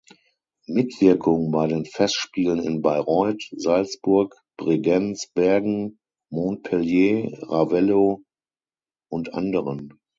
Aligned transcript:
Mitwirkung 0.67 1.51
bei 1.51 1.67
den 1.67 1.85
Festspielen 1.85 2.59
in 2.63 2.81
Bayreuth, 2.81 3.43
Salzburg, 3.55 4.33
Bregenz, 4.57 5.27
Bergen, 5.35 5.99
Montpellier, 6.31 7.37
Ravello 7.43 8.23
und 9.11 9.31
anderen. 9.35 9.99